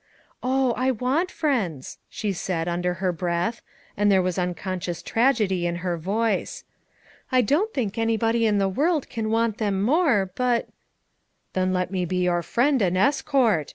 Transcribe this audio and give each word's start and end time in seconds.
"Oh, 0.41 0.73
I 0.73 0.89
want 0.89 1.29
friends 1.29 1.99
1" 2.05 2.05
she 2.09 2.33
said 2.33 2.67
under 2.67 2.95
her 2.95 3.11
breath, 3.11 3.61
and 3.95 4.11
there 4.11 4.23
was 4.23 4.39
unconscious 4.39 5.03
tragedy 5.03 5.67
in 5.67 5.75
176 5.75 6.05
FOUR 6.05 6.15
MOTHERS 6.15 6.49
AT 6.49 6.65
CHAUTAUQUA 6.65 7.33
her 7.35 7.37
voice. 7.37 7.37
"I 7.37 7.41
don't 7.43 7.73
think 7.75 7.97
anybody 7.99 8.47
in 8.47 8.57
the 8.57 8.67
world 8.67 9.07
can 9.11 9.29
want 9.29 9.59
them 9.59 9.83
more; 9.83 10.31
but—" 10.33 10.69
"Then 11.53 11.71
let 11.71 11.91
me 11.91 12.05
be 12.05 12.23
your 12.23 12.41
friend, 12.41 12.81
and 12.81 12.97
escort. 12.97 13.69